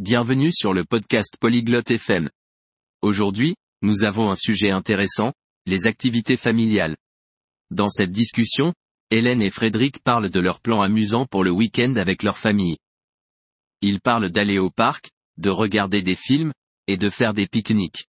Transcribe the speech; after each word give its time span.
Bienvenue 0.00 0.50
sur 0.52 0.74
le 0.74 0.84
podcast 0.84 1.36
Polyglotte 1.40 1.92
FM. 1.92 2.28
Aujourd'hui, 3.00 3.54
nous 3.80 4.02
avons 4.02 4.28
un 4.28 4.34
sujet 4.34 4.70
intéressant, 4.70 5.32
les 5.66 5.86
activités 5.86 6.36
familiales. 6.36 6.96
Dans 7.70 7.86
cette 7.86 8.10
discussion, 8.10 8.74
Hélène 9.12 9.40
et 9.40 9.50
Frédéric 9.50 10.02
parlent 10.02 10.30
de 10.30 10.40
leurs 10.40 10.60
plans 10.60 10.82
amusants 10.82 11.26
pour 11.26 11.44
le 11.44 11.52
week-end 11.52 11.94
avec 11.94 12.24
leur 12.24 12.38
famille. 12.38 12.76
Ils 13.82 14.00
parlent 14.00 14.32
d'aller 14.32 14.58
au 14.58 14.68
parc, 14.68 15.10
de 15.36 15.50
regarder 15.50 16.02
des 16.02 16.16
films, 16.16 16.52
et 16.88 16.96
de 16.96 17.08
faire 17.08 17.32
des 17.32 17.46
pique-niques. 17.46 18.08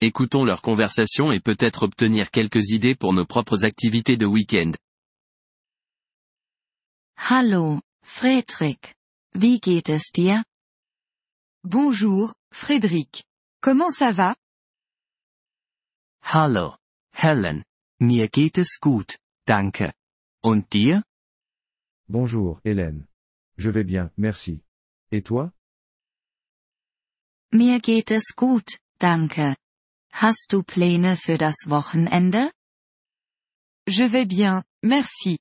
Écoutons 0.00 0.46
leur 0.46 0.62
conversation 0.62 1.32
et 1.32 1.40
peut-être 1.40 1.82
obtenir 1.82 2.30
quelques 2.30 2.70
idées 2.70 2.94
pour 2.94 3.12
nos 3.12 3.26
propres 3.26 3.62
activités 3.66 4.16
de 4.16 4.24
week-end. 4.24 4.72
Hallo, 7.28 7.82
Frédéric. 8.06 8.94
Wie 9.34 9.60
geht 9.60 9.90
es 9.90 10.10
dir? 10.14 10.44
Bonjour, 11.64 12.34
Frédéric. 12.52 13.24
Comment 13.60 13.90
ça 13.90 14.12
va? 14.12 14.36
Hallo, 16.22 16.76
Helen. 17.12 17.64
Mir 18.00 18.28
geht 18.28 18.58
es 18.58 18.78
gut, 18.80 19.18
danke. 19.46 19.92
Und 20.42 20.70
dir? 20.70 21.02
Bonjour, 22.08 22.60
Hélène. 22.64 23.08
Je 23.56 23.70
vais 23.70 23.82
bien, 23.84 24.12
merci. 24.16 24.62
Et 25.10 25.22
toi? 25.22 25.50
Mir 27.52 27.80
geht 27.80 28.12
es 28.12 28.34
gut, 28.36 28.78
danke. 29.00 29.56
Hast 30.12 30.52
du 30.52 30.62
Pläne 30.62 31.16
für 31.16 31.38
das 31.38 31.66
Wochenende? 31.66 32.52
Je 33.88 34.04
vais 34.04 34.26
bien, 34.26 34.62
merci. 34.84 35.38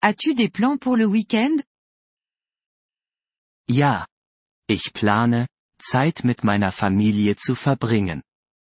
As-tu 0.00 0.34
des 0.34 0.48
plans 0.48 0.78
pour 0.78 0.96
le 0.96 1.06
week-end? 1.06 1.62
Ja. 3.68 4.06
Ich 4.70 4.92
plane, 4.92 5.46
Zeit 5.78 6.24
mit 6.24 6.44
meiner 6.44 6.72
Familie 6.72 7.36
zu 7.36 7.54
verbringen. 7.54 8.22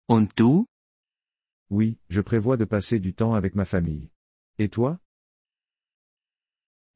Und 0.08 0.38
du? 0.40 0.66
Oui, 1.70 2.00
je 2.10 2.22
prévois 2.22 2.58
de 2.58 2.66
passer 2.66 3.00
du 3.00 3.14
temps 3.14 3.34
avec 3.34 3.56
ma 3.56 3.66
famille. 3.66 4.10
Et 4.58 4.70
toi? 4.70 5.00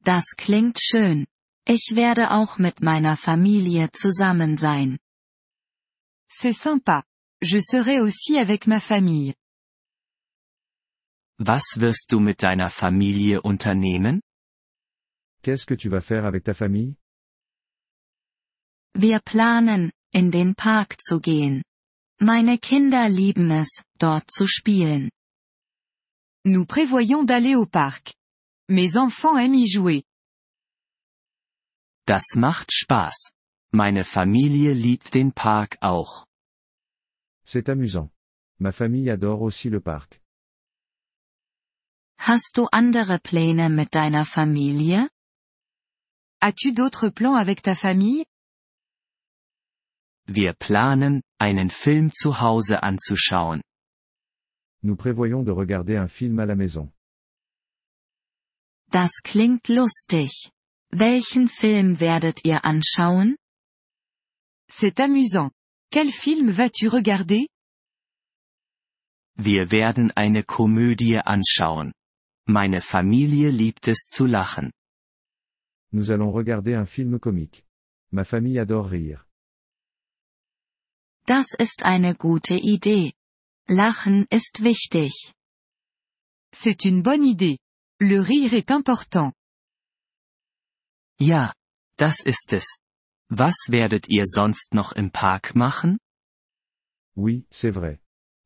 Das 0.04 0.36
klingt 0.36 0.78
schön. 0.78 1.26
Ich 1.66 1.96
werde 1.96 2.30
auch 2.30 2.58
mit 2.58 2.80
meiner 2.80 3.16
Familie 3.16 3.90
zusammen 3.92 4.56
sein. 4.56 4.98
C'est 6.28 6.52
sympa. 6.52 7.02
Je 7.42 7.58
serai 7.60 8.00
aussi 8.00 8.38
avec 8.38 8.66
ma 8.66 8.80
famille. 8.80 9.34
Was 11.38 11.80
wirst 11.80 12.12
du 12.12 12.20
mit 12.20 12.42
deiner 12.42 12.70
Familie 12.70 13.40
unternehmen? 13.42 14.20
Qu'est-ce 15.42 15.66
que 15.66 15.74
tu 15.74 15.88
vas 15.90 16.00
faire 16.00 16.24
avec 16.24 16.44
ta 16.44 16.54
famille? 16.54 16.96
Wir 18.94 19.20
planen, 19.20 19.92
in 20.12 20.30
den 20.30 20.54
Park 20.54 21.00
zu 21.00 21.20
gehen. 21.20 21.62
Meine 22.20 22.58
Kinder 22.58 23.08
lieben 23.08 23.50
es, 23.50 23.82
dort 23.98 24.30
zu 24.30 24.46
spielen. 24.46 25.10
Nous 26.44 26.64
prévoyons 26.66 27.24
d'aller 27.24 27.56
au 27.56 27.66
parc. 27.66 28.14
Mes 28.68 28.96
enfants 28.96 29.36
aiment 29.36 29.56
y 29.56 29.66
jouer. 29.66 30.04
Das 32.06 32.34
macht 32.36 32.72
Spaß. 32.72 33.32
Meine 33.72 34.04
Familie 34.04 34.72
liebt 34.74 35.12
den 35.12 35.32
Park 35.32 35.76
auch. 35.80 36.24
C'est 37.44 37.68
amusant. 37.68 38.10
Ma 38.58 38.72
famille 38.72 39.10
adore 39.10 39.42
aussi 39.42 39.68
le 39.68 39.80
parc. 39.80 40.20
Hast 42.18 42.56
du 42.56 42.66
andere 42.72 43.18
Pläne 43.18 43.68
mit 43.68 43.94
deiner 43.94 44.24
Familie? 44.24 45.08
As-tu 46.40 46.72
d'autres 46.72 47.10
plans 47.10 47.34
avec 47.34 47.62
ta 47.62 47.74
famille? 47.74 48.24
Wir 50.28 50.54
planen, 50.54 51.22
einen 51.38 51.70
Film 51.70 52.10
zu 52.12 52.40
Hause 52.40 52.82
anzuschauen. 52.82 53.62
Nous 54.82 54.96
prévoyons 54.96 55.44
de 55.44 55.52
regarder 55.52 55.98
un 55.98 56.08
film 56.08 56.38
à 56.40 56.46
la 56.46 56.56
maison. 56.56 56.92
Das 58.90 59.22
klingt 59.22 59.68
lustig. 59.68 60.50
Welchen 60.90 61.48
Film 61.48 62.00
werdet 62.00 62.44
ihr 62.44 62.64
anschauen? 62.64 63.36
C'est 64.68 65.00
amusant. 65.00 65.52
Quel 65.92 66.10
film 66.10 66.50
vas-tu 66.56 66.88
regarder? 66.88 67.46
Wir 69.36 69.70
werden 69.70 70.10
eine 70.16 70.42
Komödie 70.42 71.18
anschauen. 71.18 71.92
Meine 72.48 72.80
Familie 72.80 73.50
liebt 73.50 73.86
es 73.86 74.08
zu 74.08 74.26
lachen. 74.26 74.72
Nous 75.92 76.10
allons 76.10 76.34
regarder 76.34 76.78
un 76.80 76.86
film 76.86 77.20
comique. 77.20 77.64
Ma 78.10 78.24
famille 78.24 78.60
adore 78.60 78.90
rire. 78.90 79.25
Das 81.26 81.52
ist 81.58 81.82
eine 81.82 82.14
gute 82.14 82.54
Idee. 82.54 83.12
Lachen 83.68 84.26
ist 84.30 84.62
wichtig. 84.62 85.32
C'est 86.54 86.84
une 86.84 87.02
bonne 87.02 87.24
idée. 87.24 87.58
Le 88.00 88.20
rire 88.20 88.54
est 88.54 88.70
important. 88.70 89.32
Ja, 91.18 91.52
das 91.98 92.20
ist 92.20 92.52
es. 92.52 92.78
Was 93.28 93.56
werdet 93.70 94.08
ihr 94.08 94.24
sonst 94.26 94.72
noch 94.72 94.92
im 94.92 95.10
Park 95.10 95.56
machen? 95.56 95.98
Oui, 97.16 97.44
c'est 97.50 97.72
vrai. 97.74 97.98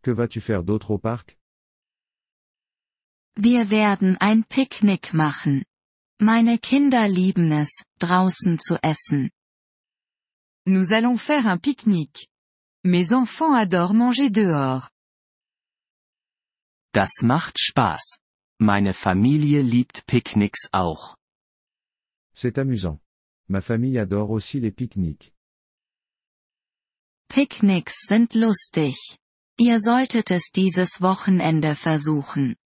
Que 0.02 0.12
vas-tu 0.12 0.40
faire 0.40 0.64
d'autre 0.64 0.90
au 0.90 0.98
parc? 0.98 1.36
Wir 3.36 3.68
werden 3.68 4.16
ein 4.20 4.44
Picknick 4.44 5.12
machen. 5.12 5.64
Meine 6.18 6.58
Kinder 6.58 7.08
lieben 7.08 7.52
es, 7.52 7.84
draußen 7.98 8.58
zu 8.58 8.78
essen. 8.82 9.30
Nous 10.66 10.90
allons 10.92 11.20
faire 11.20 11.44
un 11.46 11.58
pique-nique. 11.58 12.26
Mes 12.84 13.12
enfants 13.12 13.54
adorent 13.54 13.98
manger 13.98 14.30
dehors. 14.30 14.88
Das 16.92 17.22
macht 17.22 17.58
Spaß. 17.58 18.18
Meine 18.58 18.94
Familie 18.94 19.62
liebt 19.62 20.06
Picknicks 20.06 20.68
auch. 20.72 21.16
C'est 22.34 22.58
amusant. 22.58 22.98
Ma 23.48 23.60
famille 23.60 23.98
adore 23.98 24.30
aussi 24.30 24.60
les 24.60 24.72
pique-niques. 24.72 25.32
Picknicks 27.28 28.06
sind 28.08 28.34
lustig. 28.34 28.96
Ihr 29.58 29.78
solltet 29.78 30.30
es 30.30 30.50
dieses 30.50 31.00
Wochenende 31.02 31.74
versuchen. 31.74 32.56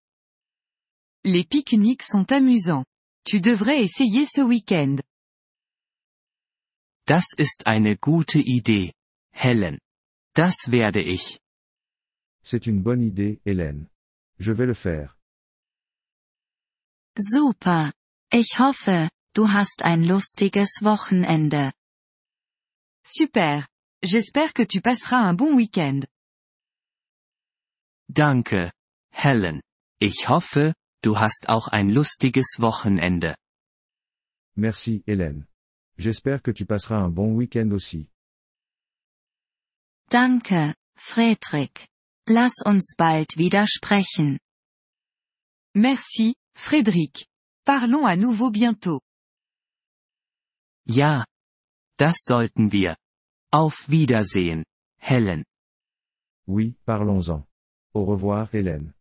Les 1.24 1.44
pique-niques 1.44 2.06
sont 2.06 2.30
amusants. 2.32 2.84
Tu 3.24 3.40
devrais 3.40 3.82
essayer 3.82 4.26
ce 4.26 4.48
week-end. 4.48 5.02
Das 7.06 7.32
ist 7.36 7.66
eine 7.66 7.96
gute 7.96 8.38
Idee, 8.38 8.92
Helen. 9.32 9.78
Das 10.34 10.70
werde 10.70 11.00
ich. 11.00 11.38
C'est 12.42 12.66
une 12.66 12.82
bonne 12.82 13.02
idée, 13.02 13.40
Hélène. 13.46 13.88
Je 14.38 14.52
vais 14.52 14.66
le 14.66 14.74
faire. 14.74 15.16
Super. 17.16 17.92
Ich 18.32 18.58
hoffe, 18.58 19.10
du 19.34 19.46
hast 19.46 19.82
ein 19.84 20.02
lustiges 20.02 20.82
Wochenende. 20.82 21.72
Super. 23.04 23.68
J'espère 24.02 24.52
que 24.52 24.64
tu 24.64 24.80
passeras 24.80 25.22
un 25.22 25.34
bon 25.34 25.54
week-end. 25.56 26.00
Danke, 28.08 28.72
Helen. 29.12 29.62
Ich 30.00 30.28
hoffe, 30.28 30.74
du 31.02 31.16
hast 31.16 31.48
auch 31.48 31.68
ein 31.68 31.90
lustiges 31.90 32.58
Wochenende. 32.58 33.36
Merci, 34.56 35.04
Hélène. 35.06 35.46
J'espère 35.96 36.42
que 36.42 36.50
tu 36.50 36.66
passeras 36.66 36.98
un 36.98 37.10
bon 37.10 37.34
week-end 37.36 37.70
aussi. 37.70 38.10
Danke, 40.10 40.74
Frédéric. 40.96 41.88
Lass 42.26 42.54
uns 42.64 42.94
bald 42.96 43.36
wieder 43.36 43.66
sprechen. 43.66 44.38
Merci, 45.74 46.34
Frédéric. 46.56 47.26
Parlons 47.64 48.06
à 48.06 48.16
nouveau 48.16 48.50
bientôt. 48.50 49.00
Ja. 50.86 51.24
Das 51.96 52.16
sollten 52.24 52.72
wir. 52.72 52.96
Auf 53.52 53.88
Wiedersehen, 53.88 54.64
Helen. 54.98 55.44
Oui, 56.46 56.74
parlons-en. 56.84 57.46
Au 57.94 58.04
revoir, 58.04 58.48
Hélène. 58.52 58.92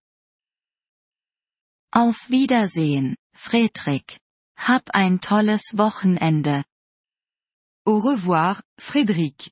Auf 1.91 2.29
Wiedersehen, 2.29 3.15
Frédéric. 3.35 4.19
Hab 4.57 4.89
ein 4.93 5.19
tolles 5.19 5.73
Wochenende. 5.75 6.63
Au 7.85 7.99
revoir, 7.99 8.61
Frédéric. 8.79 9.51